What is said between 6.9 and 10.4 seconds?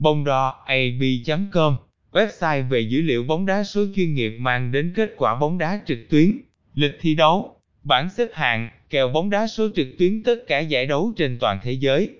thi đấu, bảng xếp hạng, kèo bóng đá số trực tuyến tất